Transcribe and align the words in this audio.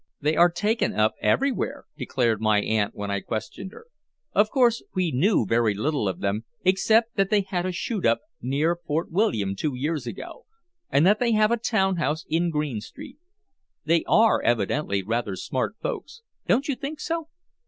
"They 0.19 0.35
are 0.35 0.49
taken 0.49 0.95
up 0.95 1.13
everywhere," 1.21 1.85
declared 1.95 2.41
my 2.41 2.59
aunt 2.59 2.95
when 2.95 3.11
I 3.11 3.19
questioned 3.19 3.71
her. 3.71 3.85
"Of 4.33 4.49
course, 4.49 4.81
we 4.95 5.11
knew 5.11 5.45
very 5.45 5.75
little 5.75 6.07
of 6.07 6.21
them, 6.21 6.45
except 6.65 7.17
that 7.17 7.29
they 7.29 7.41
had 7.41 7.67
a 7.67 7.71
shoot 7.71 8.03
up 8.03 8.21
near 8.41 8.75
Fort 8.75 9.11
William 9.11 9.55
two 9.55 9.75
years 9.75 10.07
ago, 10.07 10.47
and 10.89 11.05
that 11.05 11.19
they 11.19 11.33
have 11.33 11.51
a 11.51 11.55
town 11.57 11.97
house 11.97 12.25
in 12.27 12.49
Green 12.49 12.81
Street. 12.81 13.19
They 13.85 14.03
are 14.07 14.41
evidently 14.41 15.03
rather 15.03 15.35
smart 15.35 15.75
folks. 15.83 16.23
Don't 16.47 16.67
you 16.67 16.73
think 16.73 16.99
so?" 16.99 17.27